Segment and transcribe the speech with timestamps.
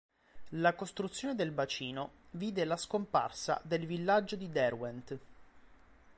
[0.55, 5.19] La costruzione del bacino vide la scomparsa del villaggio di Derwent.